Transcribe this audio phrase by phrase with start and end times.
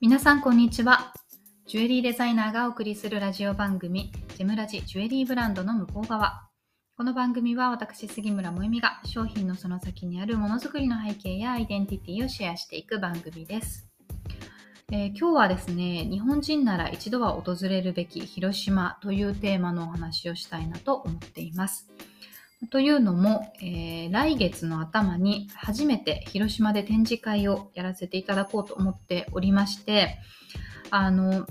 [0.00, 1.12] 皆さんこんにちは。
[1.66, 6.46] ジュエリーデザイナーがお送りするラジオ番組、ジェムラジジュエリーブランドの向こう側。
[6.96, 13.88] この番組は私、杉村萌実が商品のその先にあるものづくりの背景やアイデンティティをシェアしていく番組です。
[14.92, 21.88] えー、今日はですね、日本人なら一度は訪れるべき広島というテーマのお話をしたいなと思っています。
[22.70, 30.18] というのも、えー、来月の頭に初めて広島で展示会をやらせていただこうと思っておりまして、
[30.90, 31.46] あの、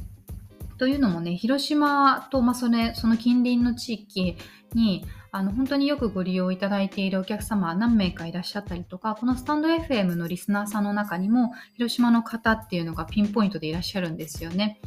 [0.78, 4.38] というのもね、広島と、まあ、それ、その近隣の地域
[4.74, 14.80] に、あの、本当によくご利用いただいているお客様は何名かいらっしゃったりとか、このスタンド FM のリスナーさんの中にも、広島の方っていうのがピンポイントでいらっしゃるんですよね。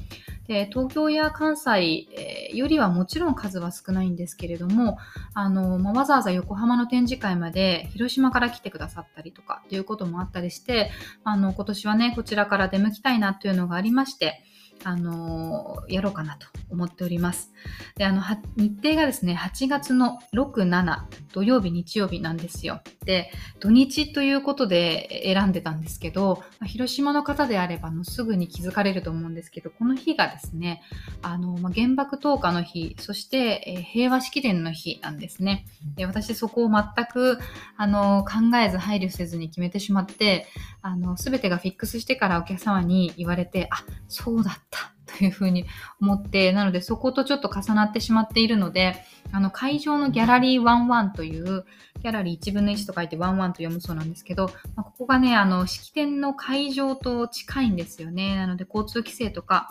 [0.50, 4.98] で東京や関西、え、よりはもちろん数は少ないんですけれども
[5.32, 10.90] あの、まあ、わざわざ横浜の展示会まで広島から来てくださったりとかっていうこともあったりして
[11.22, 14.42] あの今年はねこちらから出向きたいなというのがありまして
[14.82, 16.48] あのやろうかなと。
[16.70, 17.52] 思っております。
[17.96, 18.22] で、あの、
[18.56, 22.80] 日程がですね、8月の6、7、土曜日、日曜日なんですよ。
[23.04, 30.82] で、土日ということで選んでたんですけど、ま広島の方であればのすぐに気づかれると思うんですけど、この日がですね、
[31.22, 35.66] あの、ま原爆投下の日、そして、え平和式典の日なんですね。
[35.96, 37.38] で、私そこを全く、
[37.76, 40.46] あの、考えず配慮せずに決めてしまって、
[40.82, 45.64] あの、すべてがフィックスしてからお客様に言われて、あ、そうだったというふうに
[46.00, 51.64] 思って、なのでそことちょっと重なってしまっているので、あの会場のギャラリー11という、
[52.02, 58.36] ギャラリー1分の1と書いて11と読むそうなんですけど、まあ、ここがね、あの式典の会場と近いんですよね。
[58.36, 59.68] なので交通規制とか、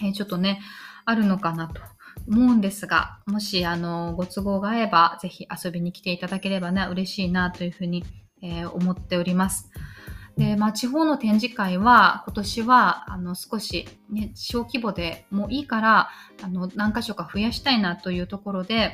[0.00, 0.60] えー、ちょっとね、
[1.04, 1.80] あるのかなと
[2.28, 8.04] 思うんですが、もしあのご都合が合えば、ぜひ遊びに来ていただければな、嬉しいなというふうに、
[8.42, 9.70] えー、思っております。
[10.36, 16.10] で、まあ、地方の展示会は今年はあの少し、ね、小規模でもいいから
[16.42, 18.92] あの何箇所か増やしたいなというところで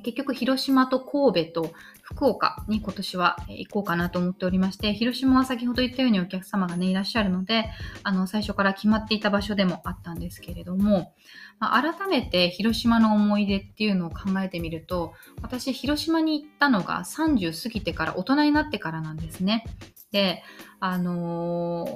[0.00, 7.66] 結局広島と神戸と福岡に今年は行こうかなと思っておりまして、広島は先ほど言ったようにお客様がね、いらっしゃるので、
[8.02, 11.14] あの、最初から決まっていた場所でもあったんですけれども、
[11.58, 19.64] まあ、改めて広島の思い出っていうのを考えてみると、私、広島に行ったのが30過ぎてから大人になってからなんですね。
[20.12, 20.42] で、
[20.80, 21.86] あの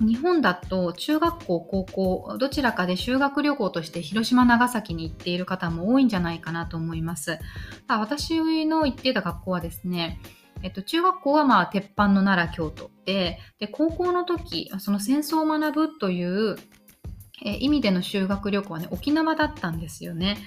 [0.00, 7.38] ー、日本だと中学校、高校、どちらかで修学旅行として広島、長崎に行っている方も多いんじゃないかなと思います。
[7.86, 10.20] 私の行っていた学校はですね、
[10.64, 16.56] えっと、中学校はまあ鉄板の奈良、京都で、で、高校の時、その戦争を学ぶという、
[17.44, 20.38] え意味での修学旅行はね、沖縄だったんですよね。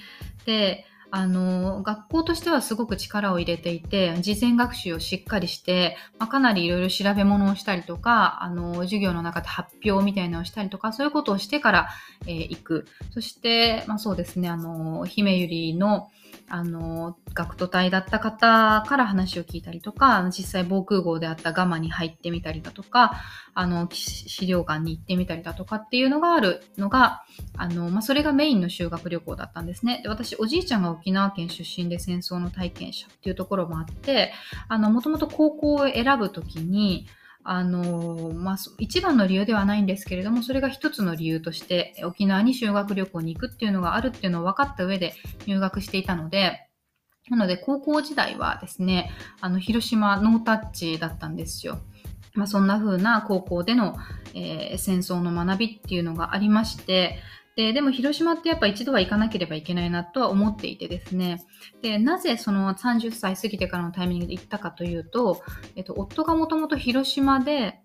[0.46, 11.90] で、あの学校としてはすごく力を入れていて事前学習をしっかりして、まあ、かなりいろいろ調べ物をしたりとかあの授業の中で発表みたいなのをしたりとかそういうことをしてから、
[12.26, 12.88] えー、行く。
[13.12, 16.10] そして、まあ、そうですねあの姫ゆりの
[16.50, 23.22] あの、学徒隊だった方から話を聞いたりとか、実際防空壕であったガマに入ってみたりだとか、
[23.54, 27.24] あの、資料館に行ってみたりだとかっていうのがあるのが、
[27.58, 30.02] あの、まあ、それがメインの修学旅行だったんですね。
[30.04, 34.32] で、私、おじいちゃんが沖縄県出身で戦争の体験者っていうところもあって、
[34.70, 37.08] あの、もともと高校を選ぶときに、
[37.50, 45.14] あのまあ、一番の理由ではないんですけれども、それが一つの理由として、沖縄に修学旅行に行くっていうのがあるっていうのを分かった上で
[45.46, 46.68] 入学していたので、
[47.30, 51.80] なので、高校時代はですね、あの、広島ノータッチだったんですよ。
[52.34, 53.96] まあ、そんな風な高校での、
[54.34, 57.18] えー、戦争の学びっていうのがありまして、
[57.58, 61.44] で、でも広島ってやっぱ一度は行かなければいけないなとは思っていてですね。
[61.82, 65.42] で、なぜその30歳過ぎてからのタイミングで行ったかというと、
[65.76, 67.80] えっと、夫がもともと広島で、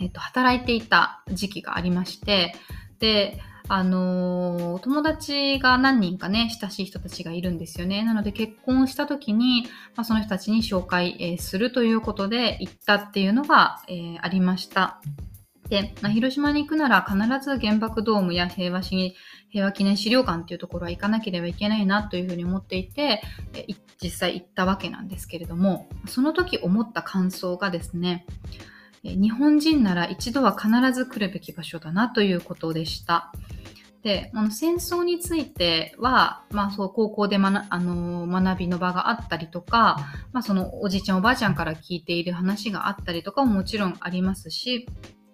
[0.00, 2.54] えっと、働いていた時期がありまして、
[3.00, 8.04] で、あのー、友達が何人かね、親しい人たちがいるんですよね。
[8.04, 9.66] なので結婚した時に、
[9.96, 15.00] まあ、その人たちに紹介、えー、するということで行ったっていうのが、えー、ありました。
[15.68, 19.14] で、まあ、広島に行くなら必ず原爆ドームや平和市
[19.54, 23.22] 平和記念資料館っていうところは行かなければいけないなというふうに思っていて、
[24.02, 28.26] 実際行ったわけなんですけれども、その時思った感想がですね、
[29.04, 33.32] 日本人なら一度は必ず来るべき場所だなということでした。
[34.02, 39.96] で、あの戦争については、まあそう、高校で、ま、あの学びの場があったりとか、
[40.32, 44.86] まあそのおじいちゃんおばあちゃんから聞いている話があったりとかももちろんありますし、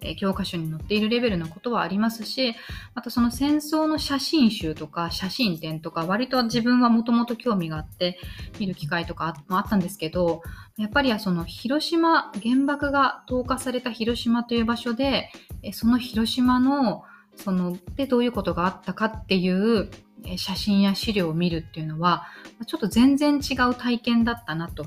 [0.03, 2.55] え教科書に載っているレベルのことはありますし、
[2.95, 8.19] またその戦争の写真集とか写真展とか、割と自分はもともと興味があって
[8.59, 10.43] 見る機会とかもあったんですけど、
[10.77, 15.31] やっぱりその広島、原爆が投下された広島という場所で、
[15.73, 17.05] その広島の
[17.37, 19.91] そのでどういうことがあったかっていう
[20.37, 22.27] 写真や資料を見るっていうのは
[22.67, 24.85] ちょっと全然違う体験だったなと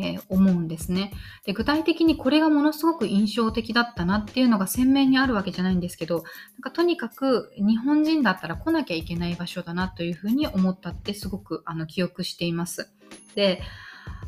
[0.00, 1.12] えー、思うんですね
[1.44, 1.52] で。
[1.52, 6.24] 具体的にこれがものすごく印象的だったなっていうのが鮮明にあるわけじゃないんですけど、なん
[6.62, 12.90] かとにかく日本人だったら来なきゃいけない場所だなというふうに思ったってすごくあの記憶しています。
[13.34, 13.62] で、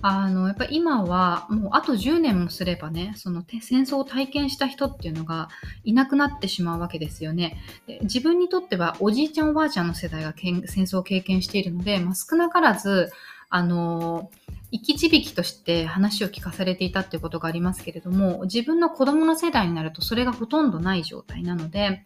[0.03, 5.49] あのやっぱ今はもうあと10年もすればねその戦争を体験した人っていうのが
[5.83, 7.57] いなくなってしまうわけですよね
[7.87, 13.11] で自分にとってはおじいちゃんおばあちゃんの世代が戦争を経験しているので、まあ、少なからず
[13.55, 14.33] あの
[14.73, 22.03] 生き字引として話を聞かされていたっていうことがありますけれども自分の子供の世代になるとそれがほとんどない状態なので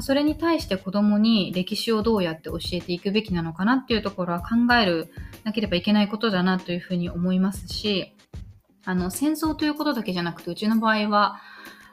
[0.00, 5.12] それに対して子供に歴史をどうやって教えていくべきなのかなっていうところは考える
[5.44, 8.14] なければいけないことだなというふうに思いますし
[8.86, 11.42] あの戦争ということだけじゃなくてうちの場合は、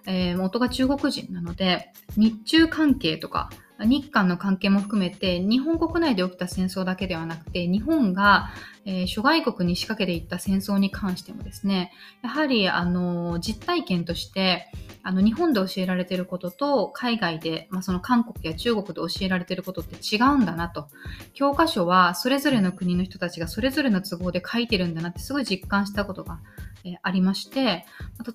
[0.06, 3.50] えー、元が中国人なので日中関係とか
[3.86, 8.50] 日韓の関係も含めて日本国内で起きた戦争だけではなくて日本が、
[8.86, 11.92] えー、諸外国に仕掛けていった戦争に関してもですね
[12.24, 14.72] やはりあの実体験として
[15.04, 20.88] あの日本で教えられていることと海外で、まあ、その韓国や中国で教えられていることって違うんだなと。
[21.34, 26.40] 教科書はそれぞれの国の人たちがそれぞれの都合で書いてるんだなってすごい実感したことが
[26.86, 27.86] えありまして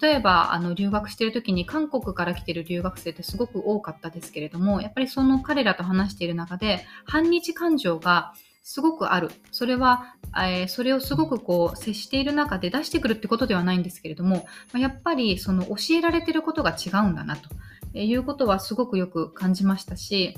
[0.00, 9.30] 例えばあの留学してる時に韓国から来てる留学生ってすごく多かったですけれどもやっぱりその彼らと話している中で反日感情がすごくある。
[9.50, 17.48] それは、えー、それをすごくこう接している中で出してくるってことではないんですけれども、まやっぱりその教えられてることが違うんだなと
[17.94, 20.36] いうことはすごくよく感じましたし、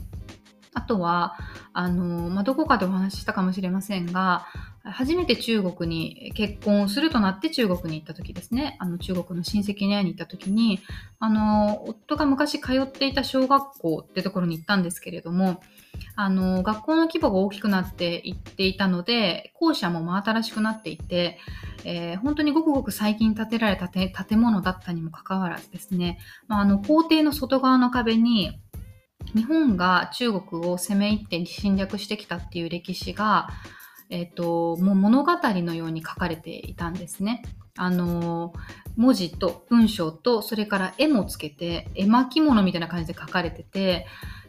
[0.72, 1.36] あとは、
[1.72, 4.46] あの、まあ、どこかでお話ししたかもしれませんが、
[4.92, 10.80] 初めて中国に結婚をするとなって中国に行った時ですね、あの中国の親戚に会いに行った時に、
[11.18, 15.60] あの、夫が昔通っていた小学校ってところに行ったんですけれども、
[16.16, 21.38] あの、学校の規模が大きくなっていっていたので、校舎も真新しくなっていて、
[21.84, 28.60] えー、本当にごくごく最近建てられた建物だったにもかかわらずですね、まあ、あの校庭の外側の壁に
[29.34, 33.48] 日本が中国を攻め入って侵略してきたっていう歴史が、
[34.10, 37.42] えっ、ー、と、もう物語のように書かれていたんですね。
[37.76, 38.52] あの、
[38.96, 44.06] 文字と文章と、それから絵もつけて、絵巻物みたいな感じで書かれてて、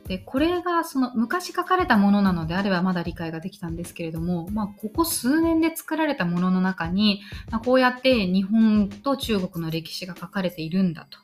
[0.08, 11.20] で、これがその昔書かれたものなのであればまだ理解ができたんですけれども、まあ、ここ数年で作られたものの中に、まあ、こうやって日本と中国の歴史が書かれているんだと。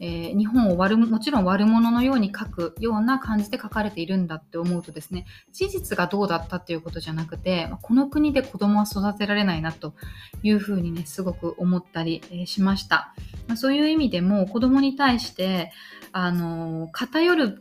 [0.00, 9.94] えー、日本を悪もちろん悪者のように書くような感じで書かれているんだって思うとですね事実がどうだったっていうことじゃなくてこの国で子供は育てられないなと
[10.42, 13.14] いうふうにねすごく思ったり、しました、
[13.46, 15.72] まあ、そういう意味でも子供に対して
[16.12, 17.58] あの偏る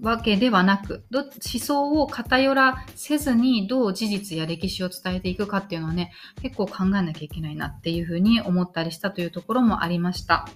[0.00, 10.48] わけではなく思想を偏らせずにどう事実や歴史を伝えていくかっていうのはね結構考えなきゃいけないなっていうふうに思ったりしたというところもありました。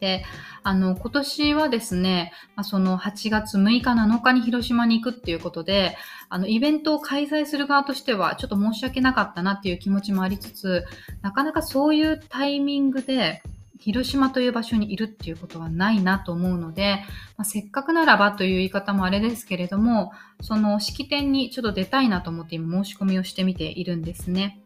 [0.00, 0.24] で、
[0.62, 5.96] あの、今年はですね、まあ、その8月6日7日に広島に行くっていうことで、
[6.28, 10.84] あの、イベントを開催する側としては、ちょっと申し訳なかったなっていう気持ちもありつつ、
[11.22, 13.42] なかなかそういうタイミングで、
[13.80, 17.04] 広島という場所にいるっていうことはないなと思うので、
[17.36, 24.60] まあ、せっかくならばという言い方もあれですけれども、その式典にちょっと出たいなと思って今申し込みをしてみているんですね。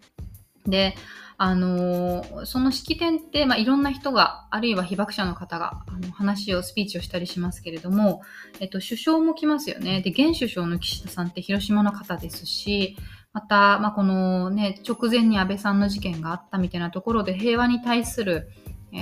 [0.66, 0.94] で、
[1.38, 8.22] あのー、その式典って、まあ、いろんな人が、あるいは被爆者の方があの話を、スピーチをしたりしますけれども、
[8.60, 10.02] えっと、首相も来ますよね。
[10.02, 12.96] で、現首相の岸田さんって広島の方ですし、
[13.32, 18.48] また、まあ、このね、直前に安倍さんの事件があったみたいなところで平和に対する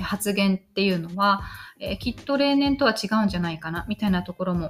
[0.01, 1.41] 発言っていうのは、
[1.79, 4.69] えー、きっと例年とは違うんじゃないかな、みたいなところも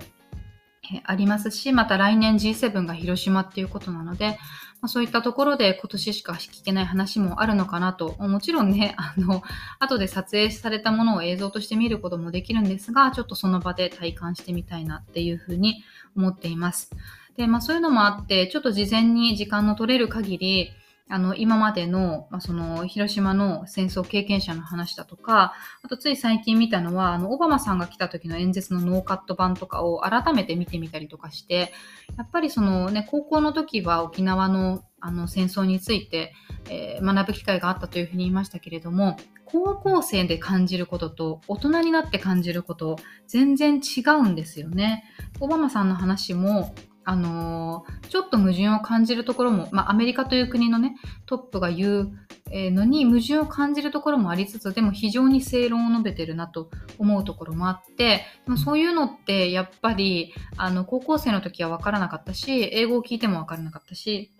[1.05, 4.39] ありますし、また来年 G7 が広島っていうことなので、
[4.81, 9.43] まあ、そういったところで今年しか聞けない話もあるのかなと、もちろんね、 あの、
[9.79, 15.83] 後で撮影されたものを映像として見ることもできるんですが、ちょっとその場で体感してみたいなっていうふうに
[16.17, 16.89] 思っています。
[17.37, 20.71] で、まあそういうのもあって、ちょっと事前に時間の取れる限り、
[21.09, 25.53] あの、今までの、まあ、その、広島の戦争経験者の話だとか、
[25.83, 31.73] あとつい最近見たのは、あの、オバマさんが来た時の演説のノーカット版とかを改めて見てみたりとかして、
[32.17, 36.31] やっぱりそのね、高校の時は沖縄のあの戦争について、
[36.69, 45.03] えー、学ぶ機会があったというふうに言いましたけれども高校生で感じることと大人になって感じること全然違うんですよね。
[45.41, 52.11] オバマさんの話もあのー、ちょっと矛盾を感じるところも、まあ、アメリカという国のね、トップが言う
[52.51, 64.31] のに矛盾を感じるところもありつつ、でも非常に正論を述べてるなと思うところもあって、でもそういうのってやっぱり、あの、高校生の時は分からなかったし、英語を聞いても分からなかったし、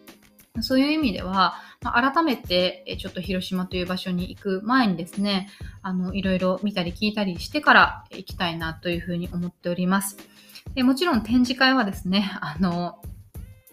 [0.60, 5.48] そういう意味では、まあ、改めてちょっと広島という場所に行く前にですね、
[5.82, 10.18] あの、いろいろ見たり聞いたりしてから行きたいなというふうに思っております。
[10.76, 13.02] でもちろん展示会はですね、あの、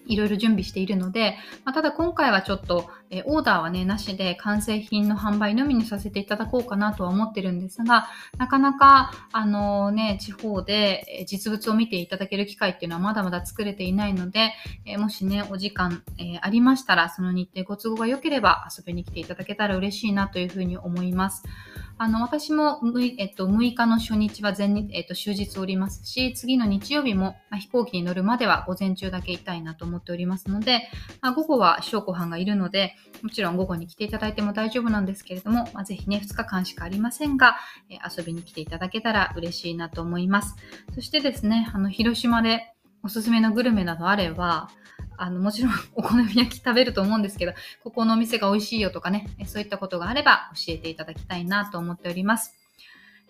[0.05, 14.53] いろいろ準備しているので、まあ、ただ今回はちょっと、えオーダーはね、なしで完成品の販売のみにさせていただこうかなとは思ってるんですが、なかなか、あのね、地方で実物を見ていただける機会っていうのはまだまだ作れていないので、
[14.85, 21.43] えもしね、お時間、えありましたら、その日程ご都合が良ければ遊びに来ていただけたら嬉しいなというふうに思います。
[22.01, 30.87] あの、私も6、えっと、6日の初日は前日、えっと、終日おりますし、次の日曜日も、ま、飛行機に乗るまでは午前中だけいたいなと思っておりますので、
[31.19, 37.57] まあ、午後は翔子班がいるので、もちろん午後に来ていただいても大丈夫なんですけれども、まあ、ぜひね、2日間しかありませんが、
[37.89, 40.55] え遊びに来ていただけたら嬉しいなと思います。
[40.95, 44.69] そしてですね、あの、広島でおすすめのグルメなどあれば、
[45.17, 47.53] あの、もちろん お好み焼き食べると思うんですけど、
[47.83, 52.58] ここのお店が美味しいよとかね、そういったことがあれば教えていただきたいなと思っております。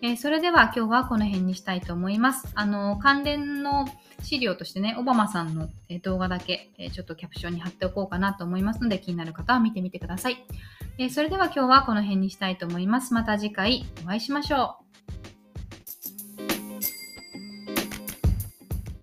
[0.02, 2.48] えー、それでは今日はこの辺にしたいと思います。
[2.54, 3.86] あの、関連の
[4.22, 5.68] 資料としてね、オバマさんの
[6.02, 10.44] 動画だけ、えちょっとキャプションに貼っておこうかなと思いますので、気になる方は見てみてください。
[10.96, 13.12] えそれでは今日はこの辺にしたいと思います。
[13.12, 14.78] また次回お会いしましょ
[15.36, 15.39] う。